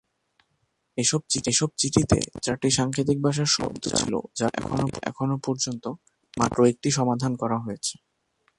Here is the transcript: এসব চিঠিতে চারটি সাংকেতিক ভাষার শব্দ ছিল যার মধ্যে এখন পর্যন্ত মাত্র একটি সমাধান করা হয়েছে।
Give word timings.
এসব 0.97 1.69
চিঠিতে 1.77 2.17
চারটি 2.43 2.69
সাংকেতিক 2.71 3.17
ভাষার 3.25 3.49
শব্দ 3.55 3.83
ছিল 3.95 4.13
যার 4.35 4.55
মধ্যে 4.69 4.97
এখন 5.09 5.29
পর্যন্ত 5.45 5.85
মাত্র 6.33 6.57
একটি 6.65 6.89
সমাধান 6.91 7.31
করা 7.35 7.57
হয়েছে। 7.59 7.95